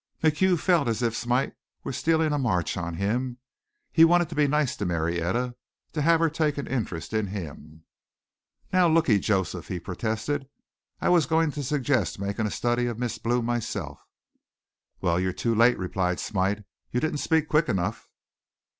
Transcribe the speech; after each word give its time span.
MacHugh 0.23 0.57
felt 0.59 0.87
as 0.87 1.03
if 1.03 1.15
Smite 1.15 1.53
were 1.83 1.93
stealing 1.93 2.33
a 2.33 2.39
march 2.39 2.75
on 2.75 2.95
him. 2.95 3.37
He 3.91 4.03
wanted 4.03 4.29
to 4.29 4.35
be 4.35 4.47
nice 4.47 4.75
to 4.77 4.85
Marietta, 4.87 5.53
to 5.93 6.01
have 6.01 6.19
her 6.19 6.27
take 6.31 6.57
an 6.57 6.65
interest 6.65 7.13
in 7.13 7.27
him. 7.27 7.83
"Now, 8.73 8.87
looky, 8.87 9.19
Joseph," 9.19 9.67
he 9.67 9.79
protested. 9.79 10.47
"I 11.01 11.09
was 11.09 11.27
going 11.27 11.51
to 11.51 11.61
suggest 11.61 12.17
making 12.17 12.47
a 12.47 12.49
study 12.49 12.87
of 12.87 12.97
Miss 12.97 13.19
Blue 13.19 13.43
myself." 13.43 14.03
"Well, 15.01 15.19
you're 15.19 15.31
too 15.33 15.53
late," 15.53 15.77
replied 15.77 16.19
Smite. 16.19 16.63
"You 16.91 16.99
didn't 16.99 17.19
speak 17.19 17.47
quick 17.47 17.69
enough." 17.69 18.09